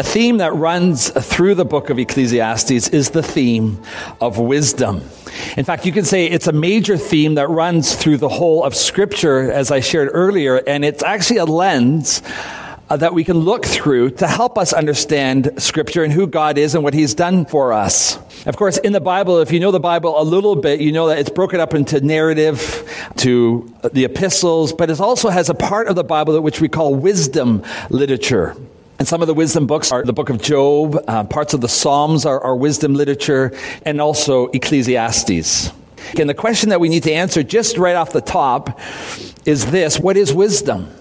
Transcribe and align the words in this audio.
The 0.00 0.08
theme 0.08 0.38
that 0.38 0.54
runs 0.54 1.10
through 1.10 1.56
the 1.56 1.66
book 1.66 1.90
of 1.90 1.98
Ecclesiastes 1.98 2.88
is 2.88 3.10
the 3.10 3.22
theme 3.22 3.82
of 4.18 4.38
wisdom. 4.38 5.02
In 5.58 5.64
fact, 5.66 5.84
you 5.84 5.92
can 5.92 6.06
say 6.06 6.24
it's 6.24 6.46
a 6.46 6.52
major 6.52 6.96
theme 6.96 7.34
that 7.34 7.50
runs 7.50 7.94
through 7.94 8.16
the 8.16 8.30
whole 8.30 8.64
of 8.64 8.74
Scripture, 8.74 9.52
as 9.52 9.70
I 9.70 9.80
shared 9.80 10.08
earlier, 10.14 10.56
and 10.56 10.86
it's 10.86 11.02
actually 11.02 11.36
a 11.36 11.44
lens 11.44 12.22
uh, 12.88 12.96
that 12.96 13.12
we 13.12 13.24
can 13.24 13.40
look 13.40 13.66
through 13.66 14.12
to 14.12 14.26
help 14.26 14.56
us 14.56 14.72
understand 14.72 15.52
Scripture 15.58 16.02
and 16.02 16.14
who 16.14 16.26
God 16.26 16.56
is 16.56 16.74
and 16.74 16.82
what 16.82 16.94
He's 16.94 17.12
done 17.12 17.44
for 17.44 17.74
us. 17.74 18.18
Of 18.46 18.56
course, 18.56 18.78
in 18.78 18.94
the 18.94 19.02
Bible, 19.02 19.40
if 19.40 19.52
you 19.52 19.60
know 19.60 19.70
the 19.70 19.80
Bible 19.80 20.18
a 20.18 20.24
little 20.24 20.56
bit, 20.56 20.80
you 20.80 20.92
know 20.92 21.08
that 21.08 21.18
it's 21.18 21.28
broken 21.28 21.60
up 21.60 21.74
into 21.74 22.00
narrative, 22.00 22.90
to 23.18 23.70
the 23.92 24.06
epistles, 24.06 24.72
but 24.72 24.88
it 24.88 24.98
also 24.98 25.28
has 25.28 25.50
a 25.50 25.54
part 25.54 25.88
of 25.88 25.94
the 25.94 26.04
Bible 26.04 26.40
which 26.40 26.58
we 26.58 26.70
call 26.70 26.94
wisdom 26.94 27.62
literature. 27.90 28.56
And 29.00 29.08
some 29.08 29.22
of 29.22 29.28
the 29.28 29.34
wisdom 29.34 29.66
books 29.66 29.92
are 29.92 30.04
the 30.04 30.12
book 30.12 30.28
of 30.28 30.42
Job, 30.42 31.02
uh, 31.08 31.24
parts 31.24 31.54
of 31.54 31.62
the 31.62 31.70
Psalms 31.70 32.26
are, 32.26 32.38
are 32.38 32.54
wisdom 32.54 32.92
literature, 32.92 33.50
and 33.86 33.98
also 33.98 34.48
Ecclesiastes. 34.48 35.72
And 36.18 36.28
the 36.28 36.34
question 36.34 36.68
that 36.68 36.80
we 36.80 36.90
need 36.90 37.04
to 37.04 37.12
answer 37.12 37.42
just 37.42 37.78
right 37.78 37.96
off 37.96 38.12
the 38.12 38.20
top 38.20 38.78
is 39.46 39.70
this 39.70 39.98
What 39.98 40.18
is 40.18 40.34
wisdom? 40.34 40.94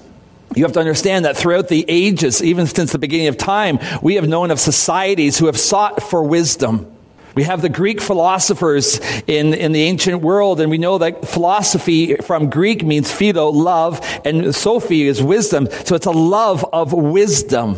You 0.56 0.64
have 0.64 0.72
to 0.74 0.80
understand 0.80 1.26
that 1.26 1.36
throughout 1.36 1.68
the 1.68 1.84
ages, 1.90 2.42
even 2.42 2.68
since 2.68 2.94
the 2.94 3.00
beginning 3.00 3.28
of 3.28 3.36
time, 3.36 3.80
we 4.02 4.16
have 4.16 4.30
known 4.30 4.50
of 4.50 4.62
societies 4.62 5.38
who 5.38 5.48
have 5.48 5.60
sought 5.60 6.02
for 6.02 6.24
wisdom. 6.24 6.90
We 7.36 7.44
have 7.44 7.62
the 7.62 7.70
Greek 7.70 8.02
philosophers 8.02 9.00
in, 9.28 9.54
in 9.54 9.72
the 9.72 9.84
ancient 9.84 10.22
world, 10.22 10.60
and 10.60 10.70
we 10.70 10.78
know 10.78 10.98
that 10.98 11.28
philosophy 11.28 12.16
from 12.16 12.50
Greek 12.50 12.84
means 12.84 13.12
philo, 13.12 13.50
love, 13.50 14.02
and 14.26 14.54
sophia 14.54 15.10
is 15.10 15.22
wisdom. 15.22 15.68
So 15.86 15.96
it's 15.96 16.08
a 16.08 16.12
love 16.12 16.66
of 16.74 16.92
wisdom. 16.94 17.78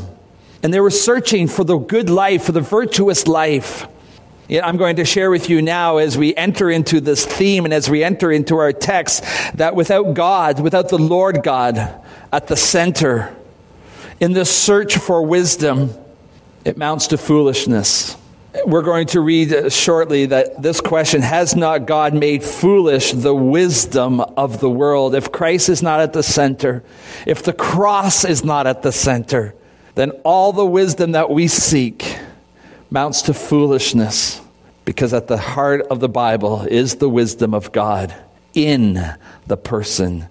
And 0.63 0.73
they 0.73 0.79
were 0.79 0.91
searching 0.91 1.47
for 1.47 1.63
the 1.63 1.77
good 1.77 2.09
life, 2.09 2.43
for 2.43 2.51
the 2.51 2.61
virtuous 2.61 3.27
life. 3.27 3.87
I'm 4.49 4.77
going 4.77 4.97
to 4.97 5.05
share 5.05 5.31
with 5.31 5.49
you 5.49 5.61
now 5.61 5.97
as 5.97 6.17
we 6.17 6.35
enter 6.35 6.69
into 6.69 6.99
this 6.99 7.25
theme 7.25 7.63
and 7.63 7.73
as 7.73 7.89
we 7.89 8.03
enter 8.03 8.31
into 8.31 8.57
our 8.57 8.73
text 8.73 9.23
that 9.55 9.75
without 9.75 10.13
God, 10.13 10.59
without 10.59 10.89
the 10.89 10.97
Lord 10.97 11.41
God 11.41 11.77
at 12.33 12.47
the 12.47 12.57
center, 12.57 13.33
in 14.19 14.33
this 14.33 14.55
search 14.55 14.97
for 14.97 15.25
wisdom, 15.25 15.93
it 16.65 16.77
mounts 16.77 17.07
to 17.07 17.17
foolishness. 17.17 18.17
We're 18.65 18.81
going 18.81 19.07
to 19.07 19.21
read 19.21 19.71
shortly 19.71 20.25
that 20.27 20.61
this 20.61 20.81
question 20.81 21.21
Has 21.21 21.55
not 21.55 21.85
God 21.85 22.13
made 22.13 22.43
foolish 22.43 23.13
the 23.13 23.33
wisdom 23.33 24.19
of 24.19 24.59
the 24.59 24.69
world? 24.69 25.15
If 25.15 25.31
Christ 25.31 25.69
is 25.69 25.81
not 25.81 26.01
at 26.01 26.13
the 26.13 26.23
center, 26.23 26.83
if 27.25 27.43
the 27.43 27.53
cross 27.53 28.25
is 28.25 28.43
not 28.43 28.67
at 28.67 28.81
the 28.81 28.91
center, 28.91 29.55
then 29.95 30.11
all 30.23 30.51
the 30.51 30.65
wisdom 30.65 31.13
that 31.13 31.29
we 31.29 31.47
seek 31.47 32.17
mounts 32.89 33.21
to 33.23 33.33
foolishness 33.33 34.41
because 34.83 35.13
at 35.13 35.27
the 35.27 35.37
heart 35.37 35.81
of 35.89 35.99
the 35.99 36.09
Bible 36.09 36.63
is 36.63 36.95
the 36.95 37.09
wisdom 37.09 37.53
of 37.53 37.71
God 37.71 38.13
in 38.53 38.99
the 39.47 39.57
person 39.57 40.27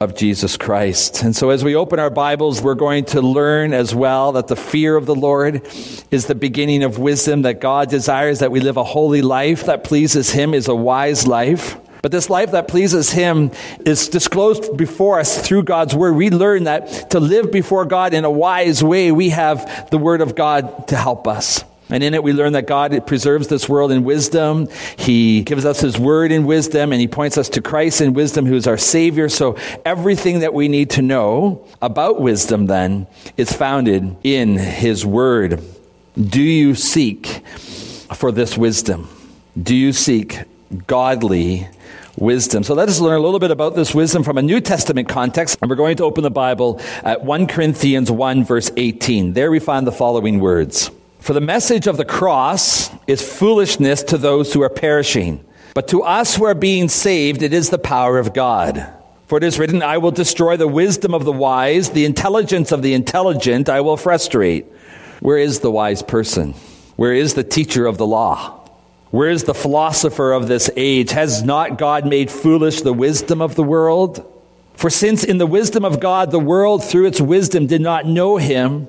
of 0.00 0.16
Jesus 0.16 0.56
Christ. 0.56 1.22
And 1.22 1.34
so, 1.34 1.50
as 1.50 1.62
we 1.62 1.74
open 1.74 1.98
our 1.98 2.10
Bibles, 2.10 2.60
we're 2.60 2.74
going 2.74 3.04
to 3.06 3.22
learn 3.22 3.72
as 3.72 3.94
well 3.94 4.32
that 4.32 4.48
the 4.48 4.56
fear 4.56 4.96
of 4.96 5.06
the 5.06 5.14
Lord 5.14 5.62
is 6.10 6.26
the 6.26 6.34
beginning 6.34 6.82
of 6.82 6.98
wisdom, 6.98 7.42
that 7.42 7.60
God 7.60 7.90
desires 7.90 8.40
that 8.40 8.50
we 8.50 8.60
live 8.60 8.76
a 8.76 8.84
holy 8.84 9.22
life 9.22 9.66
that 9.66 9.84
pleases 9.84 10.30
Him, 10.30 10.54
is 10.54 10.68
a 10.68 10.74
wise 10.74 11.26
life. 11.26 11.76
But 12.02 12.12
this 12.12 12.28
life 12.28 12.50
that 12.50 12.68
pleases 12.68 13.10
Him 13.10 13.50
is 13.86 14.08
disclosed 14.08 14.76
before 14.76 15.20
us 15.20 15.46
through 15.46 15.62
God's 15.62 15.94
Word. 15.94 16.12
We 16.12 16.28
learn 16.28 16.64
that 16.64 17.10
to 17.12 17.20
live 17.20 17.50
before 17.50 17.86
God 17.86 18.12
in 18.12 18.24
a 18.24 18.30
wise 18.30 18.84
way, 18.84 19.10
we 19.10 19.30
have 19.30 19.88
the 19.90 19.98
Word 19.98 20.20
of 20.20 20.34
God 20.34 20.88
to 20.88 20.96
help 20.96 21.26
us. 21.26 21.64
And 21.94 22.02
in 22.02 22.12
it, 22.12 22.24
we 22.24 22.32
learn 22.32 22.54
that 22.54 22.66
God 22.66 23.06
preserves 23.06 23.46
this 23.46 23.68
world 23.68 23.92
in 23.92 24.02
wisdom. 24.02 24.66
He 24.98 25.42
gives 25.44 25.64
us 25.64 25.80
His 25.80 25.96
word 25.96 26.32
in 26.32 26.44
wisdom, 26.44 26.90
and 26.90 27.00
He 27.00 27.06
points 27.06 27.38
us 27.38 27.48
to 27.50 27.62
Christ 27.62 28.00
in 28.00 28.14
wisdom, 28.14 28.46
who 28.46 28.56
is 28.56 28.66
our 28.66 28.76
Savior. 28.76 29.28
So 29.28 29.56
everything 29.84 30.40
that 30.40 30.52
we 30.52 30.66
need 30.66 30.90
to 30.90 31.02
know 31.02 31.64
about 31.80 32.20
wisdom, 32.20 32.66
then, 32.66 33.06
is 33.36 33.52
founded 33.52 34.16
in 34.24 34.56
His 34.58 35.06
word. 35.06 35.62
Do 36.20 36.42
you 36.42 36.74
seek 36.74 37.26
for 38.12 38.32
this 38.32 38.58
wisdom? 38.58 39.08
Do 39.60 39.76
you 39.76 39.92
seek 39.92 40.40
godly 40.88 41.68
wisdom. 42.16 42.62
So 42.62 42.74
let 42.74 42.88
us 42.88 43.00
learn 43.00 43.18
a 43.18 43.22
little 43.22 43.40
bit 43.40 43.50
about 43.50 43.74
this 43.74 43.94
wisdom 43.94 44.22
from 44.22 44.38
a 44.38 44.42
New 44.42 44.60
Testament 44.60 45.08
context. 45.08 45.58
And 45.60 45.68
we're 45.68 45.76
going 45.76 45.96
to 45.96 46.04
open 46.04 46.22
the 46.22 46.30
Bible 46.30 46.80
at 47.02 47.24
1 47.24 47.48
Corinthians 47.48 48.10
1, 48.10 48.44
verse 48.44 48.70
18. 48.76 49.32
There 49.32 49.50
we 49.50 49.58
find 49.58 49.86
the 49.86 49.92
following 49.92 50.40
words 50.40 50.90
For 51.24 51.32
the 51.32 51.40
message 51.40 51.86
of 51.86 51.96
the 51.96 52.04
cross 52.04 52.90
is 53.06 53.26
foolishness 53.26 54.02
to 54.02 54.18
those 54.18 54.52
who 54.52 54.62
are 54.62 54.68
perishing, 54.68 55.42
but 55.72 55.88
to 55.88 56.02
us 56.02 56.36
who 56.36 56.44
are 56.44 56.54
being 56.54 56.90
saved, 56.90 57.40
it 57.40 57.54
is 57.54 57.70
the 57.70 57.78
power 57.78 58.18
of 58.18 58.34
God. 58.34 58.86
For 59.26 59.38
it 59.38 59.44
is 59.44 59.58
written, 59.58 59.82
I 59.82 59.96
will 59.96 60.10
destroy 60.10 60.58
the 60.58 60.68
wisdom 60.68 61.14
of 61.14 61.24
the 61.24 61.32
wise, 61.32 61.88
the 61.88 62.04
intelligence 62.04 62.72
of 62.72 62.82
the 62.82 62.92
intelligent 62.92 63.70
I 63.70 63.80
will 63.80 63.96
frustrate. 63.96 64.66
Where 65.20 65.38
is 65.38 65.60
the 65.60 65.70
wise 65.70 66.02
person? 66.02 66.52
Where 66.96 67.14
is 67.14 67.32
the 67.32 67.42
teacher 67.42 67.86
of 67.86 67.96
the 67.96 68.06
law? 68.06 68.60
Where 69.10 69.30
is 69.30 69.44
the 69.44 69.54
philosopher 69.54 70.30
of 70.30 70.46
this 70.46 70.68
age? 70.76 71.12
Has 71.12 71.42
not 71.42 71.78
God 71.78 72.06
made 72.06 72.30
foolish 72.30 72.82
the 72.82 72.92
wisdom 72.92 73.40
of 73.40 73.54
the 73.54 73.64
world? 73.64 74.30
For 74.74 74.90
since 74.90 75.24
in 75.24 75.38
the 75.38 75.46
wisdom 75.46 75.86
of 75.86 76.00
God, 76.00 76.30
the 76.30 76.38
world 76.38 76.84
through 76.84 77.06
its 77.06 77.18
wisdom 77.18 77.66
did 77.66 77.80
not 77.80 78.04
know 78.04 78.36
him, 78.36 78.88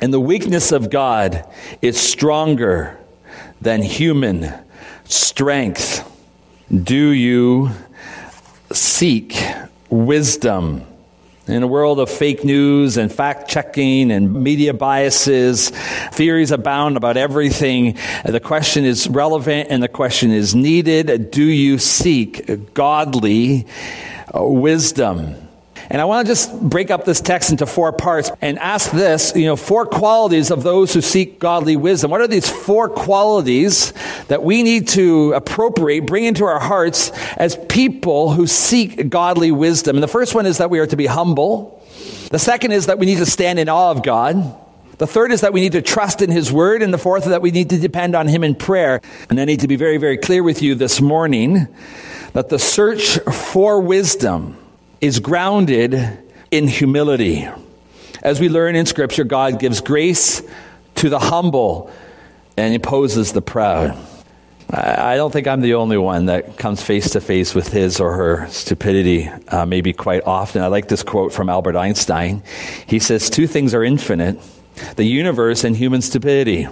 and 0.00 0.12
the 0.12 0.20
weakness 0.20 0.72
of 0.72 0.90
God 0.90 1.46
is 1.82 2.00
stronger 2.00 2.98
than 3.60 3.82
human 3.82 4.52
strength. 5.04 6.06
Do 6.72 7.10
you 7.10 7.70
seek 8.72 9.36
wisdom? 9.88 10.86
In 11.46 11.64
a 11.64 11.66
world 11.66 11.98
of 11.98 12.08
fake 12.08 12.44
news 12.44 12.96
and 12.96 13.12
fact 13.12 13.50
checking 13.50 14.12
and 14.12 14.32
media 14.32 14.72
biases, 14.72 15.70
theories 16.12 16.52
abound 16.52 16.96
about 16.96 17.16
everything. 17.16 17.98
The 18.24 18.38
question 18.38 18.84
is 18.84 19.08
relevant 19.08 19.68
and 19.68 19.82
the 19.82 19.88
question 19.88 20.30
is 20.30 20.54
needed. 20.54 21.32
Do 21.32 21.42
you 21.42 21.78
seek 21.78 22.72
godly 22.72 23.66
wisdom? 24.32 25.39
And 25.90 26.00
I 26.00 26.04
want 26.04 26.24
to 26.24 26.30
just 26.30 26.60
break 26.60 26.92
up 26.92 27.04
this 27.04 27.20
text 27.20 27.50
into 27.50 27.66
four 27.66 27.92
parts 27.92 28.30
and 28.40 28.60
ask 28.60 28.92
this, 28.92 29.32
you 29.34 29.46
know, 29.46 29.56
four 29.56 29.86
qualities 29.86 30.52
of 30.52 30.62
those 30.62 30.94
who 30.94 31.00
seek 31.00 31.40
godly 31.40 31.74
wisdom. 31.74 32.12
What 32.12 32.20
are 32.20 32.28
these 32.28 32.48
four 32.48 32.88
qualities 32.88 33.92
that 34.28 34.44
we 34.44 34.62
need 34.62 34.86
to 34.88 35.32
appropriate, 35.32 36.06
bring 36.06 36.24
into 36.24 36.44
our 36.44 36.60
hearts 36.60 37.10
as 37.36 37.58
people 37.68 38.30
who 38.30 38.46
seek 38.46 39.08
godly 39.08 39.50
wisdom? 39.50 39.96
And 39.96 40.02
the 40.02 40.08
first 40.08 40.32
one 40.32 40.46
is 40.46 40.58
that 40.58 40.70
we 40.70 40.78
are 40.78 40.86
to 40.86 40.96
be 40.96 41.06
humble. 41.06 41.84
The 42.30 42.38
second 42.38 42.70
is 42.70 42.86
that 42.86 43.00
we 43.00 43.06
need 43.06 43.18
to 43.18 43.26
stand 43.26 43.58
in 43.58 43.68
awe 43.68 43.90
of 43.90 44.04
God. 44.04 44.56
The 44.98 45.08
third 45.08 45.32
is 45.32 45.40
that 45.40 45.52
we 45.52 45.60
need 45.60 45.72
to 45.72 45.82
trust 45.82 46.22
in 46.22 46.30
His 46.30 46.52
Word. 46.52 46.82
And 46.82 46.94
the 46.94 46.98
fourth 46.98 47.24
is 47.24 47.30
that 47.30 47.42
we 47.42 47.50
need 47.50 47.70
to 47.70 47.78
depend 47.80 48.14
on 48.14 48.28
Him 48.28 48.44
in 48.44 48.54
prayer. 48.54 49.00
And 49.28 49.40
I 49.40 49.44
need 49.44 49.60
to 49.60 49.68
be 49.68 49.74
very, 49.74 49.96
very 49.96 50.18
clear 50.18 50.44
with 50.44 50.62
you 50.62 50.76
this 50.76 51.00
morning 51.00 51.66
that 52.32 52.48
the 52.48 52.60
search 52.60 53.18
for 53.18 53.80
wisdom 53.80 54.56
is 55.00 55.20
grounded 55.20 56.18
in 56.50 56.68
humility. 56.68 57.48
As 58.22 58.40
we 58.40 58.48
learn 58.48 58.76
in 58.76 58.86
Scripture, 58.86 59.24
God 59.24 59.58
gives 59.58 59.80
grace 59.80 60.42
to 60.96 61.08
the 61.08 61.18
humble 61.18 61.90
and 62.56 62.74
opposes 62.74 63.32
the 63.32 63.42
proud. 63.42 63.96
I 64.72 65.16
don't 65.16 65.32
think 65.32 65.48
I'm 65.48 65.62
the 65.62 65.74
only 65.74 65.98
one 65.98 66.26
that 66.26 66.56
comes 66.56 66.80
face 66.80 67.10
to 67.10 67.20
face 67.20 67.54
with 67.54 67.68
his 67.68 67.98
or 67.98 68.12
her 68.12 68.46
stupidity, 68.50 69.28
uh, 69.48 69.66
maybe 69.66 69.92
quite 69.92 70.24
often. 70.24 70.62
I 70.62 70.68
like 70.68 70.86
this 70.86 71.02
quote 71.02 71.32
from 71.32 71.48
Albert 71.48 71.74
Einstein. 71.74 72.44
He 72.86 73.00
says, 73.00 73.30
Two 73.30 73.48
things 73.48 73.74
are 73.74 73.82
infinite 73.82 74.38
the 74.96 75.04
universe 75.04 75.64
and 75.64 75.76
human 75.76 76.00
stupidity. 76.00 76.66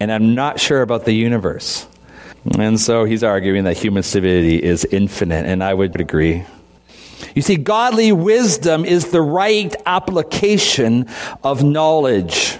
And 0.00 0.10
I'm 0.10 0.34
not 0.34 0.58
sure 0.58 0.82
about 0.82 1.04
the 1.04 1.12
universe. 1.12 1.86
And 2.58 2.80
so 2.80 3.04
he's 3.04 3.22
arguing 3.22 3.64
that 3.64 3.76
human 3.76 4.02
stupidity 4.02 4.62
is 4.62 4.84
infinite, 4.84 5.46
and 5.46 5.62
I 5.62 5.72
would 5.72 6.00
agree. 6.00 6.44
You 7.34 7.42
see, 7.42 7.56
godly 7.56 8.12
wisdom 8.12 8.84
is 8.84 9.10
the 9.10 9.22
right 9.22 9.74
application 9.86 11.08
of 11.42 11.62
knowledge. 11.62 12.58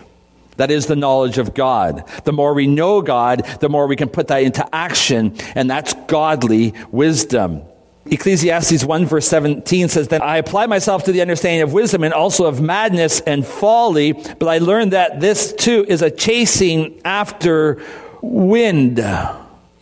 That 0.56 0.70
is 0.70 0.86
the 0.86 0.96
knowledge 0.96 1.38
of 1.38 1.54
God. 1.54 2.08
The 2.24 2.32
more 2.32 2.54
we 2.54 2.66
know 2.66 3.02
God, 3.02 3.44
the 3.60 3.68
more 3.68 3.86
we 3.86 3.96
can 3.96 4.08
put 4.08 4.28
that 4.28 4.42
into 4.42 4.66
action, 4.74 5.36
and 5.54 5.68
that's 5.68 5.94
godly 6.06 6.74
wisdom. 6.90 7.62
Ecclesiastes 8.06 8.84
1 8.84 9.06
verse 9.06 9.26
17 9.26 9.88
says 9.88 10.08
Then 10.08 10.20
I 10.20 10.36
apply 10.36 10.66
myself 10.66 11.04
to 11.04 11.12
the 11.12 11.22
understanding 11.22 11.62
of 11.62 11.72
wisdom 11.72 12.04
and 12.04 12.12
also 12.12 12.44
of 12.44 12.60
madness 12.60 13.20
and 13.20 13.46
folly, 13.46 14.12
but 14.12 14.46
I 14.46 14.58
learned 14.58 14.92
that 14.92 15.20
this 15.20 15.52
too 15.54 15.84
is 15.88 16.02
a 16.02 16.10
chasing 16.10 17.00
after 17.04 17.82
wind. 18.20 18.98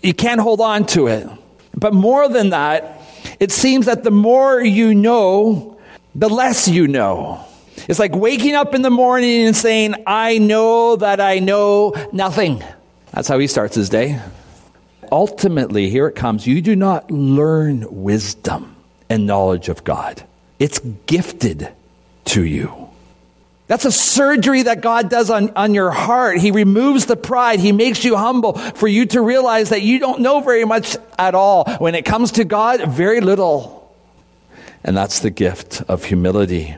You 0.02 0.14
can't 0.14 0.40
hold 0.40 0.60
on 0.60 0.86
to 0.86 1.08
it. 1.08 1.28
But 1.74 1.94
more 1.94 2.28
than 2.28 2.50
that, 2.50 3.01
it 3.42 3.50
seems 3.50 3.86
that 3.86 4.04
the 4.04 4.12
more 4.12 4.62
you 4.62 4.94
know, 4.94 5.76
the 6.14 6.28
less 6.28 6.68
you 6.68 6.86
know. 6.86 7.44
It's 7.88 7.98
like 7.98 8.14
waking 8.14 8.54
up 8.54 8.72
in 8.72 8.82
the 8.82 8.90
morning 8.90 9.46
and 9.46 9.56
saying, 9.56 9.96
I 10.06 10.38
know 10.38 10.94
that 10.94 11.20
I 11.20 11.40
know 11.40 11.92
nothing. 12.12 12.62
That's 13.10 13.26
how 13.26 13.40
he 13.40 13.48
starts 13.48 13.74
his 13.74 13.88
day. 13.88 14.20
Ultimately, 15.10 15.90
here 15.90 16.06
it 16.06 16.14
comes 16.14 16.46
you 16.46 16.60
do 16.60 16.76
not 16.76 17.10
learn 17.10 17.84
wisdom 17.90 18.76
and 19.10 19.26
knowledge 19.26 19.68
of 19.68 19.82
God, 19.82 20.22
it's 20.60 20.78
gifted 21.06 21.68
to 22.26 22.44
you. 22.44 22.91
That's 23.72 23.86
a 23.86 23.90
surgery 23.90 24.64
that 24.64 24.82
God 24.82 25.08
does 25.08 25.30
on, 25.30 25.48
on 25.56 25.72
your 25.72 25.90
heart. 25.90 26.36
He 26.36 26.50
removes 26.50 27.06
the 27.06 27.16
pride. 27.16 27.58
He 27.58 27.72
makes 27.72 28.04
you 28.04 28.18
humble 28.18 28.52
for 28.52 28.86
you 28.86 29.06
to 29.06 29.22
realize 29.22 29.70
that 29.70 29.80
you 29.80 29.98
don't 29.98 30.20
know 30.20 30.40
very 30.40 30.66
much 30.66 30.94
at 31.18 31.34
all. 31.34 31.64
When 31.78 31.94
it 31.94 32.04
comes 32.04 32.32
to 32.32 32.44
God, 32.44 32.86
very 32.92 33.22
little. 33.22 33.96
And 34.84 34.94
that's 34.94 35.20
the 35.20 35.30
gift 35.30 35.80
of 35.88 36.04
humility. 36.04 36.76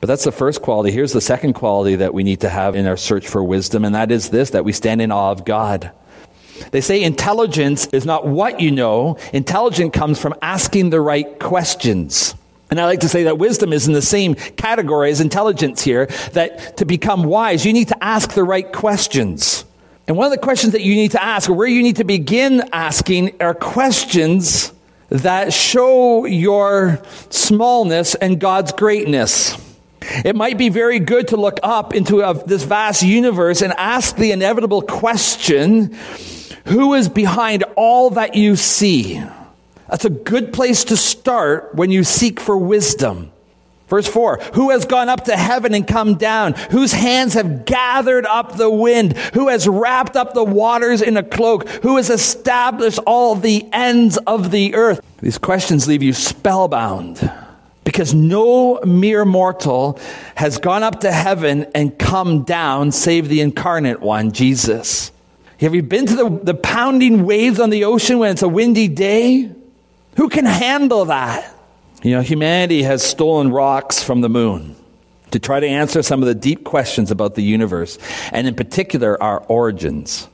But 0.00 0.06
that's 0.06 0.22
the 0.22 0.30
first 0.30 0.62
quality. 0.62 0.92
Here's 0.92 1.12
the 1.12 1.20
second 1.20 1.54
quality 1.54 1.96
that 1.96 2.14
we 2.14 2.22
need 2.22 2.42
to 2.42 2.48
have 2.48 2.76
in 2.76 2.86
our 2.86 2.96
search 2.96 3.26
for 3.26 3.42
wisdom, 3.42 3.84
and 3.84 3.96
that 3.96 4.12
is 4.12 4.30
this 4.30 4.50
that 4.50 4.64
we 4.64 4.70
stand 4.70 5.02
in 5.02 5.10
awe 5.10 5.32
of 5.32 5.44
God. 5.44 5.90
They 6.70 6.82
say 6.82 7.02
intelligence 7.02 7.88
is 7.88 8.06
not 8.06 8.28
what 8.28 8.60
you 8.60 8.70
know, 8.70 9.18
intelligence 9.32 9.92
comes 9.92 10.20
from 10.20 10.36
asking 10.40 10.90
the 10.90 11.00
right 11.00 11.36
questions. 11.40 12.36
And 12.70 12.80
I 12.80 12.84
like 12.84 13.00
to 13.00 13.08
say 13.08 13.24
that 13.24 13.38
wisdom 13.38 13.72
is 13.72 13.86
in 13.86 13.94
the 13.94 14.02
same 14.02 14.34
category 14.34 15.10
as 15.10 15.20
intelligence 15.20 15.82
here, 15.82 16.06
that 16.32 16.76
to 16.76 16.84
become 16.84 17.24
wise, 17.24 17.64
you 17.64 17.72
need 17.72 17.88
to 17.88 18.04
ask 18.04 18.32
the 18.32 18.44
right 18.44 18.70
questions. 18.70 19.64
And 20.06 20.16
one 20.16 20.26
of 20.26 20.32
the 20.32 20.38
questions 20.38 20.72
that 20.72 20.82
you 20.82 20.94
need 20.94 21.12
to 21.12 21.22
ask, 21.22 21.48
or 21.48 21.54
where 21.54 21.66
you 21.66 21.82
need 21.82 21.96
to 21.96 22.04
begin 22.04 22.68
asking, 22.72 23.40
are 23.40 23.54
questions 23.54 24.72
that 25.10 25.52
show 25.52 26.26
your 26.26 27.02
smallness 27.30 28.14
and 28.14 28.38
God's 28.38 28.72
greatness. 28.72 29.56
It 30.24 30.36
might 30.36 30.58
be 30.58 30.68
very 30.68 30.98
good 30.98 31.28
to 31.28 31.36
look 31.36 31.58
up 31.62 31.94
into 31.94 32.20
a, 32.20 32.34
this 32.46 32.64
vast 32.64 33.02
universe 33.02 33.62
and 33.62 33.72
ask 33.74 34.16
the 34.16 34.32
inevitable 34.32 34.82
question 34.82 35.96
who 36.66 36.94
is 36.94 37.08
behind 37.08 37.64
all 37.76 38.10
that 38.10 38.34
you 38.34 38.56
see? 38.56 39.22
That's 39.88 40.04
a 40.04 40.10
good 40.10 40.52
place 40.52 40.84
to 40.84 40.96
start 40.96 41.74
when 41.74 41.90
you 41.90 42.04
seek 42.04 42.40
for 42.40 42.56
wisdom. 42.56 43.32
Verse 43.88 44.06
4 44.06 44.38
Who 44.54 44.70
has 44.70 44.84
gone 44.84 45.08
up 45.08 45.24
to 45.24 45.36
heaven 45.36 45.74
and 45.74 45.86
come 45.86 46.16
down? 46.16 46.54
Whose 46.70 46.92
hands 46.92 47.34
have 47.34 47.64
gathered 47.64 48.26
up 48.26 48.56
the 48.56 48.70
wind? 48.70 49.16
Who 49.34 49.48
has 49.48 49.66
wrapped 49.66 50.14
up 50.14 50.34
the 50.34 50.44
waters 50.44 51.02
in 51.02 51.16
a 51.16 51.22
cloak? 51.22 51.68
Who 51.68 51.96
has 51.96 52.10
established 52.10 52.98
all 53.06 53.34
the 53.34 53.66
ends 53.72 54.18
of 54.18 54.50
the 54.50 54.74
earth? 54.74 55.00
These 55.20 55.38
questions 55.38 55.88
leave 55.88 56.02
you 56.02 56.12
spellbound 56.12 57.32
because 57.84 58.12
no 58.12 58.78
mere 58.84 59.24
mortal 59.24 59.98
has 60.34 60.58
gone 60.58 60.82
up 60.82 61.00
to 61.00 61.10
heaven 61.10 61.66
and 61.74 61.98
come 61.98 62.42
down 62.42 62.92
save 62.92 63.28
the 63.28 63.40
incarnate 63.40 64.00
one, 64.00 64.32
Jesus. 64.32 65.10
Have 65.60 65.74
you 65.74 65.82
been 65.82 66.06
to 66.06 66.14
the, 66.14 66.28
the 66.28 66.54
pounding 66.54 67.24
waves 67.24 67.58
on 67.58 67.70
the 67.70 67.84
ocean 67.84 68.18
when 68.18 68.30
it's 68.30 68.42
a 68.42 68.48
windy 68.48 68.86
day? 68.86 69.50
Who 70.18 70.28
can 70.28 70.46
handle 70.46 71.04
that? 71.04 71.54
You 72.02 72.10
know, 72.10 72.22
humanity 72.22 72.82
has 72.82 73.04
stolen 73.04 73.52
rocks 73.52 74.02
from 74.02 74.20
the 74.20 74.28
moon 74.28 74.74
to 75.30 75.38
try 75.38 75.60
to 75.60 75.66
answer 75.66 76.02
some 76.02 76.22
of 76.22 76.26
the 76.26 76.34
deep 76.34 76.64
questions 76.64 77.12
about 77.12 77.36
the 77.36 77.42
universe, 77.42 77.98
and 78.32 78.48
in 78.48 78.56
particular, 78.56 79.22
our 79.22 79.44
origins. 79.46 80.26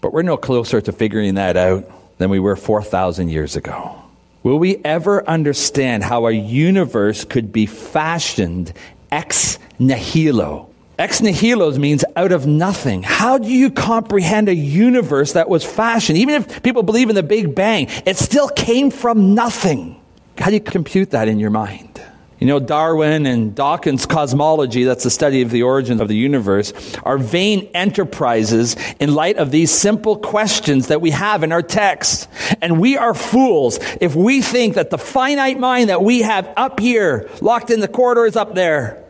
But 0.00 0.12
we're 0.12 0.22
no 0.22 0.36
closer 0.36 0.80
to 0.80 0.92
figuring 0.92 1.34
that 1.34 1.56
out 1.56 1.84
than 2.18 2.30
we 2.30 2.38
were 2.38 2.54
4,000 2.54 3.28
years 3.28 3.56
ago. 3.56 4.00
Will 4.44 4.60
we 4.60 4.76
ever 4.84 5.28
understand 5.28 6.04
how 6.04 6.28
a 6.28 6.32
universe 6.32 7.24
could 7.24 7.52
be 7.52 7.66
fashioned 7.66 8.72
ex 9.10 9.58
nihilo? 9.80 10.70
Ex 10.98 11.20
nihilo 11.20 11.72
means 11.72 12.04
out 12.14 12.30
of 12.30 12.46
nothing. 12.46 13.02
How 13.02 13.38
do 13.38 13.48
you 13.48 13.70
comprehend 13.70 14.48
a 14.48 14.54
universe 14.54 15.32
that 15.32 15.48
was 15.48 15.64
fashioned? 15.64 16.18
Even 16.18 16.36
if 16.36 16.62
people 16.62 16.84
believe 16.84 17.08
in 17.08 17.16
the 17.16 17.22
Big 17.22 17.54
Bang, 17.54 17.88
it 18.06 18.16
still 18.16 18.48
came 18.48 18.90
from 18.90 19.34
nothing. 19.34 20.00
How 20.38 20.46
do 20.46 20.54
you 20.54 20.60
compute 20.60 21.10
that 21.10 21.26
in 21.26 21.40
your 21.40 21.50
mind? 21.50 22.00
You 22.38 22.48
know, 22.48 22.60
Darwin 22.60 23.26
and 23.26 23.54
Dawkins' 23.54 24.06
cosmology, 24.06 24.84
that's 24.84 25.04
the 25.04 25.10
study 25.10 25.42
of 25.42 25.50
the 25.50 25.62
origin 25.62 26.00
of 26.00 26.08
the 26.08 26.16
universe, 26.16 26.72
are 27.02 27.16
vain 27.16 27.70
enterprises 27.74 28.76
in 29.00 29.14
light 29.14 29.38
of 29.38 29.50
these 29.50 29.70
simple 29.70 30.16
questions 30.16 30.88
that 30.88 31.00
we 31.00 31.10
have 31.10 31.42
in 31.42 31.52
our 31.52 31.62
text. 31.62 32.28
And 32.60 32.80
we 32.80 32.96
are 32.98 33.14
fools 33.14 33.78
if 34.00 34.14
we 34.14 34.42
think 34.42 34.74
that 34.74 34.90
the 34.90 34.98
finite 34.98 35.58
mind 35.58 35.88
that 35.88 36.02
we 36.02 36.22
have 36.22 36.52
up 36.56 36.80
here, 36.80 37.30
locked 37.40 37.70
in 37.70 37.80
the 37.80 37.88
corridors 37.88 38.36
up 38.36 38.54
there, 38.54 39.03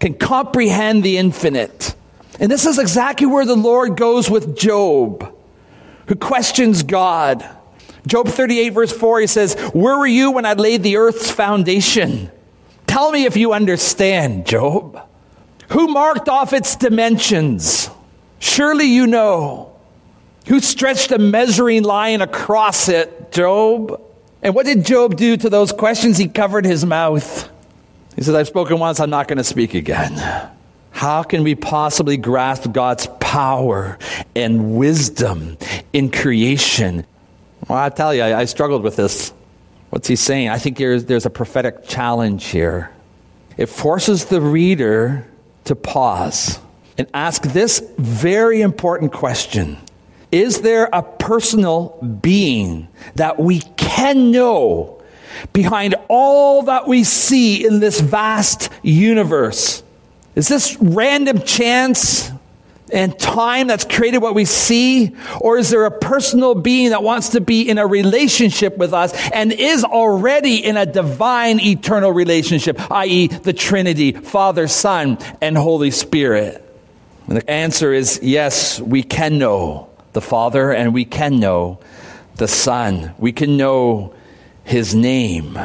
can 0.00 0.14
comprehend 0.14 1.02
the 1.02 1.18
infinite. 1.18 1.94
And 2.40 2.50
this 2.50 2.66
is 2.66 2.78
exactly 2.78 3.26
where 3.26 3.44
the 3.44 3.56
Lord 3.56 3.96
goes 3.96 4.30
with 4.30 4.56
Job, 4.56 5.34
who 6.06 6.14
questions 6.14 6.82
God. 6.82 7.48
Job 8.06 8.28
38, 8.28 8.70
verse 8.70 8.92
4, 8.92 9.20
he 9.20 9.26
says, 9.26 9.54
Where 9.74 9.98
were 9.98 10.06
you 10.06 10.30
when 10.30 10.46
I 10.46 10.54
laid 10.54 10.82
the 10.82 10.96
earth's 10.96 11.30
foundation? 11.30 12.30
Tell 12.86 13.12
me 13.12 13.24
if 13.24 13.36
you 13.36 13.52
understand, 13.52 14.46
Job. 14.46 15.02
Who 15.70 15.88
marked 15.88 16.28
off 16.28 16.52
its 16.52 16.76
dimensions? 16.76 17.90
Surely 18.38 18.86
you 18.86 19.06
know. 19.06 19.72
Who 20.46 20.60
stretched 20.60 21.12
a 21.12 21.18
measuring 21.18 21.82
line 21.82 22.22
across 22.22 22.88
it, 22.88 23.32
Job? 23.32 24.00
And 24.42 24.54
what 24.54 24.64
did 24.64 24.86
Job 24.86 25.16
do 25.16 25.36
to 25.36 25.50
those 25.50 25.72
questions? 25.72 26.16
He 26.16 26.28
covered 26.28 26.64
his 26.64 26.86
mouth. 26.86 27.50
He 28.18 28.24
says, 28.24 28.34
I've 28.34 28.48
spoken 28.48 28.80
once, 28.80 28.98
I'm 28.98 29.10
not 29.10 29.28
going 29.28 29.38
to 29.38 29.44
speak 29.44 29.74
again. 29.74 30.12
How 30.90 31.22
can 31.22 31.44
we 31.44 31.54
possibly 31.54 32.16
grasp 32.16 32.72
God's 32.72 33.06
power 33.20 33.96
and 34.34 34.76
wisdom 34.76 35.56
in 35.92 36.10
creation? 36.10 37.06
Well, 37.68 37.78
I 37.78 37.90
tell 37.90 38.12
you, 38.12 38.22
I, 38.22 38.40
I 38.40 38.44
struggled 38.46 38.82
with 38.82 38.96
this. 38.96 39.32
What's 39.90 40.08
he 40.08 40.16
saying? 40.16 40.48
I 40.48 40.58
think 40.58 40.78
there's, 40.78 41.04
there's 41.04 41.26
a 41.26 41.30
prophetic 41.30 41.86
challenge 41.86 42.46
here. 42.46 42.90
It 43.56 43.66
forces 43.66 44.24
the 44.24 44.40
reader 44.40 45.24
to 45.66 45.76
pause 45.76 46.58
and 46.98 47.06
ask 47.14 47.42
this 47.42 47.78
very 47.98 48.62
important 48.62 49.12
question 49.12 49.76
Is 50.32 50.62
there 50.62 50.88
a 50.92 51.04
personal 51.04 51.90
being 52.20 52.88
that 53.14 53.38
we 53.38 53.60
can 53.76 54.32
know 54.32 54.97
behind 55.52 55.94
all 56.08 56.62
that 56.62 56.86
we 56.86 57.04
see 57.04 57.66
in 57.66 57.80
this 57.80 58.00
vast 58.00 58.70
universe? 58.82 59.82
Is 60.34 60.48
this 60.48 60.76
random 60.80 61.42
chance? 61.42 62.30
and 62.92 63.18
time 63.18 63.66
that's 63.66 63.84
created 63.84 64.18
what 64.18 64.34
we 64.34 64.44
see? 64.44 65.14
Or 65.40 65.58
is 65.58 65.70
there 65.70 65.84
a 65.84 65.90
personal 65.90 66.54
being 66.54 66.90
that 66.90 67.02
wants 67.02 67.30
to 67.30 67.40
be 67.40 67.68
in 67.68 67.78
a 67.78 67.86
relationship 67.86 68.76
with 68.76 68.92
us 68.92 69.12
and 69.30 69.52
is 69.52 69.84
already 69.84 70.64
in 70.64 70.76
a 70.76 70.86
divine 70.86 71.60
eternal 71.60 72.12
relationship, 72.12 72.90
i.e., 72.90 73.28
the 73.28 73.52
Trinity, 73.52 74.12
Father, 74.12 74.68
Son, 74.68 75.18
and 75.40 75.56
Holy 75.56 75.90
Spirit? 75.90 76.64
And 77.26 77.36
the 77.36 77.50
answer 77.50 77.92
is 77.92 78.20
yes, 78.22 78.80
we 78.80 79.02
can 79.02 79.38
know 79.38 79.90
the 80.14 80.20
Father 80.20 80.72
and 80.72 80.94
we 80.94 81.04
can 81.04 81.38
know 81.38 81.78
the 82.36 82.48
Son. 82.48 83.14
We 83.18 83.32
can 83.32 83.56
know 83.56 84.14
His 84.68 84.94
name. 84.94 85.58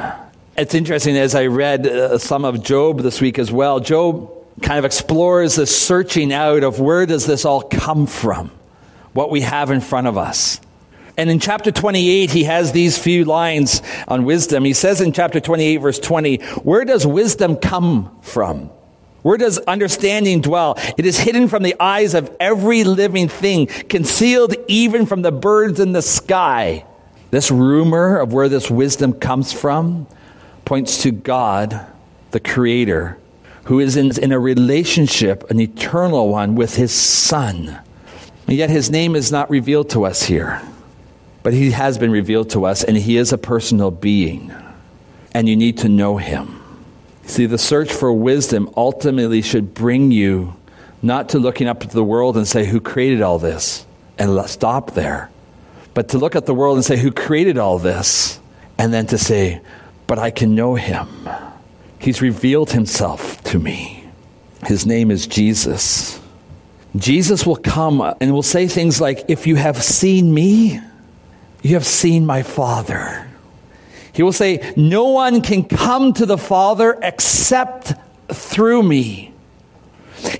It's 0.56 0.74
interesting 0.74 1.18
as 1.18 1.36
I 1.36 1.48
read 1.48 1.86
uh, 1.86 2.18
some 2.18 2.46
of 2.46 2.64
Job 2.64 3.02
this 3.02 3.20
week 3.20 3.38
as 3.38 3.52
well. 3.52 3.82
Job 3.82 4.32
kind 4.62 4.80
of 4.80 4.86
explores 4.86 5.56
the 5.56 5.68
searching 5.68 6.32
out 6.32 6.64
of 6.64 6.80
where 6.80 7.06
does 7.06 7.26
this 7.26 7.44
all 7.44 7.64
come 7.64 8.08
from, 8.08 8.50
what 9.12 9.30
we 9.30 9.42
have 9.42 9.72
in 9.72 9.82
front 9.82 10.08
of 10.08 10.18
us. 10.18 10.62
And 11.18 11.30
in 11.30 11.42
chapter 11.42 11.70
28, 11.70 12.32
he 12.32 12.46
has 12.46 12.72
these 12.72 12.98
few 12.98 13.26
lines 13.26 13.82
on 14.08 14.24
wisdom. 14.24 14.64
He 14.64 14.72
says 14.72 15.02
in 15.02 15.12
chapter 15.12 15.42
28, 15.42 15.78
verse 15.78 16.00
20, 16.00 16.38
Where 16.64 16.86
does 16.86 17.06
wisdom 17.06 17.58
come 17.58 18.10
from? 18.22 18.70
Where 19.22 19.38
does 19.38 19.58
understanding 19.58 20.40
dwell? 20.40 20.76
It 20.98 21.06
is 21.06 21.20
hidden 21.20 21.50
from 21.50 21.64
the 21.64 21.76
eyes 21.78 22.14
of 22.14 22.34
every 22.40 22.86
living 22.86 23.28
thing, 23.28 23.68
concealed 23.68 24.56
even 24.70 25.06
from 25.06 25.24
the 25.24 25.32
birds 25.34 25.82
in 25.82 25.92
the 25.92 26.02
sky. 26.02 26.86
This 27.34 27.50
rumor 27.50 28.18
of 28.18 28.32
where 28.32 28.48
this 28.48 28.70
wisdom 28.70 29.12
comes 29.12 29.52
from 29.52 30.06
points 30.66 31.02
to 31.02 31.10
God, 31.10 31.84
the 32.30 32.40
Creator, 32.40 33.18
who 33.63 33.80
is 33.80 33.98
in, 33.98 34.16
in 34.20 34.32
a 34.32 34.40
relationship, 34.40 35.50
an 35.50 35.60
eternal 35.60 36.30
one, 36.30 36.54
with 36.54 36.75
His 36.75 36.92
Son. 36.94 37.80
And 38.46 38.56
yet 38.56 38.70
His 38.70 38.92
name 38.92 39.16
is 39.16 39.32
not 39.32 39.50
revealed 39.50 39.90
to 39.90 40.06
us 40.06 40.22
here. 40.22 40.62
But 41.42 41.56
He 41.56 41.72
has 41.72 41.98
been 41.98 42.12
revealed 42.12 42.52
to 42.52 42.68
us, 42.68 42.84
and 42.84 42.96
He 42.96 43.18
is 43.18 43.34
a 43.34 43.38
personal 43.40 43.90
being. 43.90 44.54
And 45.34 45.50
you 45.50 45.56
need 45.56 45.80
to 45.80 45.90
know 45.90 46.18
Him. 46.18 46.62
See, 47.24 47.48
the 47.48 47.58
search 47.58 47.92
for 47.92 48.13
wisdom 48.13 48.70
ultimately 48.78 49.42
should 49.42 49.74
bring 49.74 50.12
you 50.12 50.54
not 51.02 51.30
to 51.30 51.40
looking 51.40 51.68
up 51.68 51.82
at 51.82 51.90
the 51.90 52.04
world 52.04 52.38
and 52.38 52.48
say, 52.48 52.68
Who 52.68 52.80
created 52.80 53.24
all 53.24 53.40
this? 53.40 53.88
and 54.20 54.40
stop 54.48 54.92
there, 54.92 55.32
but 55.94 56.10
to 56.10 56.18
look 56.18 56.36
at 56.36 56.46
the 56.46 56.54
world 56.54 56.78
and 56.78 56.86
say, 56.86 56.98
Who 56.98 57.12
created 57.12 57.58
all 57.58 57.80
this? 57.80 58.40
and 58.78 58.94
then 58.94 59.08
to 59.08 59.18
say, 59.18 59.62
But 60.08 60.20
I 60.20 60.32
can 60.32 60.56
know 60.56 60.76
him. 60.76 61.08
He's 62.00 62.22
revealed 62.22 62.72
himself 62.72 63.42
to 63.46 63.60
me. 63.60 64.04
His 64.66 64.86
name 64.86 65.12
is 65.12 65.28
Jesus. 65.28 66.20
Jesus 66.96 67.46
will 67.46 67.56
come 67.56 68.02
and 68.20 68.34
will 68.34 68.44
say 68.44 68.68
things 68.68 69.02
like, 69.02 69.26
If 69.28 69.48
you 69.48 69.56
have 69.56 69.82
seen 69.82 70.34
me, 70.34 70.80
you 71.62 71.74
have 71.76 71.86
seen 71.86 72.26
my 72.26 72.44
Father. 72.44 73.28
He 74.12 74.22
will 74.22 74.34
say, 74.34 74.74
No 74.76 75.06
one 75.06 75.42
can 75.42 75.64
come 75.64 76.14
to 76.14 76.26
the 76.26 76.38
Father 76.38 76.98
except 77.02 77.94
through 78.30 78.84
me. 78.84 79.33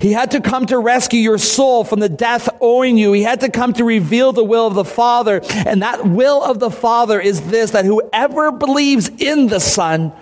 He 0.00 0.12
had 0.12 0.32
to 0.32 0.40
come 0.40 0.66
to 0.66 0.78
rescue 0.78 1.20
your 1.20 1.38
soul 1.38 1.84
from 1.84 2.00
the 2.00 2.08
death 2.08 2.48
owing 2.60 2.96
you. 2.96 3.12
He 3.12 3.22
had 3.22 3.40
to 3.40 3.48
come 3.48 3.72
to 3.74 3.84
reveal 3.84 4.32
the 4.32 4.44
will 4.44 4.66
of 4.66 4.74
the 4.74 4.84
Father. 4.84 5.40
And 5.66 5.82
that 5.82 6.06
will 6.06 6.42
of 6.42 6.58
the 6.58 6.70
Father 6.70 7.20
is 7.20 7.40
this 7.50 7.72
that 7.72 7.84
whoever 7.84 8.52
believes 8.52 9.08
in 9.08 9.46
the 9.46 9.60
Son 9.60 10.12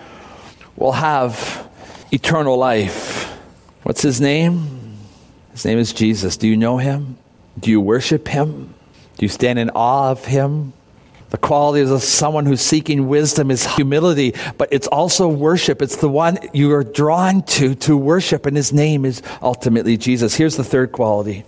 will 0.75 0.91
have 0.91 1.67
eternal 2.11 2.57
life. 2.57 3.25
What's 3.83 4.01
his 4.01 4.21
name? 4.21 4.97
His 5.51 5.65
name 5.65 5.77
is 5.77 5.93
Jesus. 5.93 6.37
Do 6.37 6.47
you 6.47 6.57
know 6.57 6.77
him? 6.77 7.17
Do 7.59 7.69
you 7.69 7.81
worship 7.81 8.27
him? 8.27 8.73
Do 9.17 9.25
you 9.25 9.29
stand 9.29 9.59
in 9.59 9.69
awe 9.71 10.11
of 10.11 10.25
him? 10.25 10.73
The 11.33 11.39
quality 11.39 11.81
of 11.81 12.03
someone 12.03 12.45
who's 12.45 12.61
seeking 12.61 13.07
wisdom 13.07 13.49
is 13.49 13.65
humility, 13.65 14.35
but 14.59 14.69
it's 14.71 14.85
also 14.85 15.27
worship. 15.27 15.81
It's 15.81 15.95
the 15.95 16.07
one 16.07 16.37
you 16.53 16.71
are 16.73 16.83
drawn 16.83 17.41
to, 17.41 17.73
to 17.73 17.97
worship, 17.97 18.45
and 18.45 18.55
his 18.55 18.71
name 18.71 19.03
is 19.03 19.23
ultimately 19.41 19.97
Jesus. 19.97 20.35
Here's 20.35 20.57
the 20.57 20.63
third 20.63 20.91
quality 20.91 21.43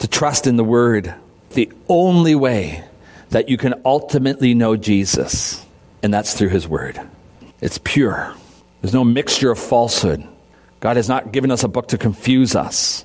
to 0.00 0.08
trust 0.08 0.48
in 0.48 0.56
the 0.56 0.64
word. 0.64 1.14
The 1.50 1.70
only 1.88 2.34
way 2.34 2.82
that 3.30 3.48
you 3.48 3.56
can 3.56 3.80
ultimately 3.84 4.54
know 4.54 4.74
Jesus, 4.74 5.64
and 6.02 6.12
that's 6.12 6.34
through 6.34 6.48
his 6.48 6.66
word. 6.66 7.00
It's 7.60 7.78
pure, 7.78 8.34
there's 8.82 8.92
no 8.92 9.04
mixture 9.04 9.52
of 9.52 9.60
falsehood. 9.60 10.26
God 10.80 10.96
has 10.96 11.08
not 11.08 11.30
given 11.30 11.52
us 11.52 11.62
a 11.62 11.68
book 11.68 11.86
to 11.88 11.98
confuse 11.98 12.56
us. 12.56 13.04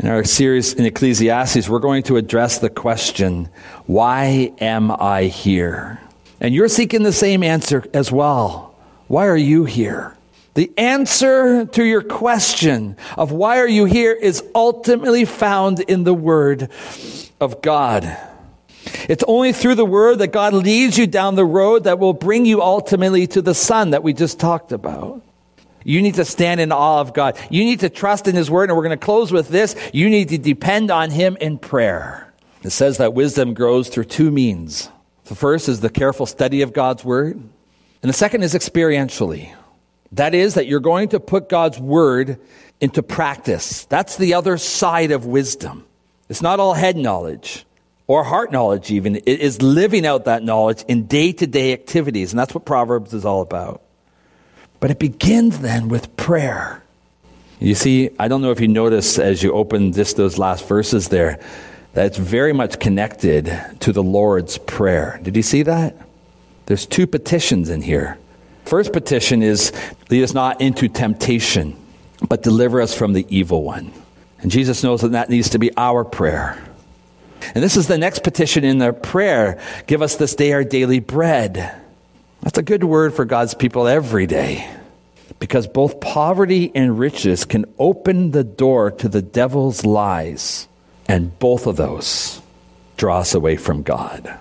In 0.00 0.06
our 0.06 0.22
series 0.22 0.74
in 0.74 0.86
Ecclesiastes, 0.86 1.68
we're 1.68 1.80
going 1.80 2.04
to 2.04 2.18
address 2.18 2.58
the 2.58 2.70
question, 2.70 3.48
why 3.86 4.52
am 4.60 4.92
I 4.92 5.24
here? 5.24 5.98
And 6.40 6.54
you're 6.54 6.68
seeking 6.68 7.02
the 7.02 7.12
same 7.12 7.42
answer 7.42 7.84
as 7.92 8.12
well. 8.12 8.76
Why 9.08 9.26
are 9.26 9.36
you 9.36 9.64
here? 9.64 10.16
The 10.54 10.70
answer 10.78 11.66
to 11.66 11.84
your 11.84 12.02
question 12.02 12.96
of 13.16 13.32
why 13.32 13.58
are 13.58 13.66
you 13.66 13.86
here 13.86 14.12
is 14.12 14.44
ultimately 14.54 15.24
found 15.24 15.80
in 15.80 16.04
the 16.04 16.14
Word 16.14 16.70
of 17.40 17.60
God. 17.60 18.16
It's 19.08 19.24
only 19.26 19.52
through 19.52 19.74
the 19.74 19.84
Word 19.84 20.20
that 20.20 20.28
God 20.28 20.54
leads 20.54 20.96
you 20.96 21.08
down 21.08 21.34
the 21.34 21.44
road 21.44 21.84
that 21.84 21.98
will 21.98 22.12
bring 22.12 22.46
you 22.46 22.62
ultimately 22.62 23.26
to 23.28 23.42
the 23.42 23.54
Son 23.54 23.90
that 23.90 24.04
we 24.04 24.12
just 24.12 24.38
talked 24.38 24.70
about. 24.70 25.22
You 25.88 26.02
need 26.02 26.16
to 26.16 26.26
stand 26.26 26.60
in 26.60 26.70
awe 26.70 27.00
of 27.00 27.14
God. 27.14 27.38
You 27.48 27.64
need 27.64 27.80
to 27.80 27.88
trust 27.88 28.28
in 28.28 28.36
His 28.36 28.50
Word. 28.50 28.68
And 28.68 28.76
we're 28.76 28.84
going 28.84 28.98
to 28.98 29.02
close 29.02 29.32
with 29.32 29.48
this. 29.48 29.74
You 29.94 30.10
need 30.10 30.28
to 30.28 30.36
depend 30.36 30.90
on 30.90 31.10
Him 31.10 31.38
in 31.40 31.56
prayer. 31.56 32.30
It 32.62 32.70
says 32.70 32.98
that 32.98 33.14
wisdom 33.14 33.54
grows 33.54 33.88
through 33.88 34.04
two 34.04 34.30
means. 34.30 34.90
The 35.24 35.34
first 35.34 35.66
is 35.66 35.80
the 35.80 35.88
careful 35.88 36.26
study 36.26 36.60
of 36.60 36.74
God's 36.74 37.06
Word, 37.06 37.36
and 37.36 38.08
the 38.08 38.12
second 38.12 38.42
is 38.42 38.52
experientially. 38.52 39.50
That 40.12 40.34
is, 40.34 40.54
that 40.54 40.66
you're 40.66 40.80
going 40.80 41.08
to 41.10 41.20
put 41.20 41.48
God's 41.48 41.78
Word 41.78 42.38
into 42.82 43.02
practice. 43.02 43.86
That's 43.86 44.16
the 44.16 44.34
other 44.34 44.58
side 44.58 45.10
of 45.10 45.24
wisdom. 45.24 45.86
It's 46.28 46.42
not 46.42 46.60
all 46.60 46.74
head 46.74 46.98
knowledge 46.98 47.64
or 48.06 48.24
heart 48.24 48.52
knowledge, 48.52 48.90
even. 48.90 49.16
It 49.16 49.26
is 49.26 49.62
living 49.62 50.04
out 50.04 50.26
that 50.26 50.42
knowledge 50.42 50.84
in 50.86 51.06
day 51.06 51.32
to 51.32 51.46
day 51.46 51.72
activities, 51.72 52.32
and 52.32 52.38
that's 52.38 52.52
what 52.52 52.66
Proverbs 52.66 53.14
is 53.14 53.24
all 53.24 53.40
about. 53.40 53.80
But 54.80 54.90
it 54.90 54.98
begins 54.98 55.58
then 55.58 55.88
with 55.88 56.16
prayer. 56.16 56.82
You 57.60 57.74
see, 57.74 58.10
I 58.18 58.28
don't 58.28 58.40
know 58.40 58.52
if 58.52 58.60
you 58.60 58.68
notice 58.68 59.18
as 59.18 59.42
you 59.42 59.52
open 59.52 59.92
just 59.92 60.16
those 60.16 60.38
last 60.38 60.68
verses 60.68 61.08
there, 61.08 61.40
that 61.94 62.06
it's 62.06 62.18
very 62.18 62.52
much 62.52 62.78
connected 62.78 63.46
to 63.80 63.92
the 63.92 64.02
Lord's 64.02 64.58
Prayer. 64.58 65.18
Did 65.22 65.36
you 65.36 65.42
see 65.42 65.62
that? 65.64 65.96
There's 66.66 66.86
two 66.86 67.06
petitions 67.06 67.70
in 67.70 67.82
here. 67.82 68.18
First 68.64 68.92
petition 68.92 69.42
is, 69.42 69.72
lead 70.10 70.22
us 70.22 70.34
not 70.34 70.60
into 70.60 70.88
temptation, 70.88 71.76
but 72.28 72.42
deliver 72.42 72.80
us 72.80 72.94
from 72.94 73.14
the 73.14 73.26
evil 73.28 73.64
one. 73.64 73.92
And 74.40 74.50
Jesus 74.50 74.84
knows 74.84 75.00
that 75.00 75.12
that 75.12 75.30
needs 75.30 75.50
to 75.50 75.58
be 75.58 75.76
our 75.76 76.04
prayer. 76.04 76.62
And 77.54 77.64
this 77.64 77.76
is 77.76 77.88
the 77.88 77.98
next 77.98 78.22
petition 78.22 78.64
in 78.64 78.78
the 78.78 78.92
prayer 78.92 79.60
give 79.86 80.02
us 80.02 80.16
this 80.16 80.34
day 80.34 80.52
our 80.52 80.64
daily 80.64 81.00
bread. 81.00 81.74
That's 82.42 82.58
a 82.58 82.62
good 82.62 82.84
word 82.84 83.14
for 83.14 83.24
God's 83.24 83.54
people 83.54 83.86
every 83.86 84.26
day. 84.26 84.68
Because 85.38 85.66
both 85.66 86.00
poverty 86.00 86.72
and 86.74 86.98
riches 86.98 87.44
can 87.44 87.64
open 87.78 88.32
the 88.32 88.44
door 88.44 88.90
to 88.90 89.08
the 89.08 89.22
devil's 89.22 89.84
lies, 89.84 90.66
and 91.06 91.38
both 91.38 91.66
of 91.66 91.76
those 91.76 92.40
draw 92.96 93.20
us 93.20 93.34
away 93.34 93.56
from 93.56 93.82
God. 93.82 94.36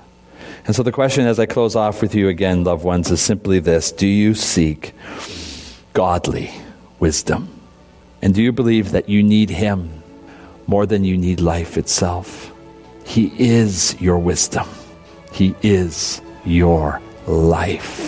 And 0.65 0.75
so 0.75 0.83
the 0.83 0.91
question 0.91 1.25
as 1.25 1.39
I 1.39 1.45
close 1.45 1.75
off 1.75 2.01
with 2.01 2.13
you 2.15 2.27
again, 2.27 2.63
loved 2.63 2.83
ones, 2.83 3.09
is 3.11 3.21
simply 3.21 3.59
this 3.59 3.91
Do 3.91 4.07
you 4.07 4.33
seek 4.33 4.93
godly 5.93 6.51
wisdom? 6.99 7.49
And 8.21 8.33
do 8.33 8.41
you 8.41 8.51
believe 8.51 8.91
that 8.91 9.07
you 9.07 9.23
need 9.23 9.49
Him 9.49 10.03
more 10.65 10.85
than 10.85 11.03
you 11.03 11.17
need 11.17 11.39
life 11.39 11.77
itself? 11.77 12.51
He 13.05 13.31
is 13.37 13.99
your 14.01 14.19
wisdom, 14.19 14.67
He 15.31 15.55
is 15.61 16.21
your 16.43 17.01
life. 17.27 18.06